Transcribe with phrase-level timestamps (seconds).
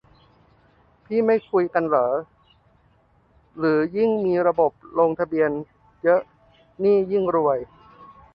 [1.05, 2.07] พี่ไม่คุยกันเหรอ
[3.57, 5.49] หรือยิ่งมีระบบลงทะเบียน
[6.03, 6.21] เยอะ
[6.83, 7.59] นี่ยิ่งรวย?